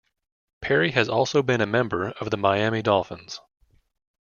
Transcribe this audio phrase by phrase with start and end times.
[0.61, 3.39] Perry has also been a member of the Miami Dolphins.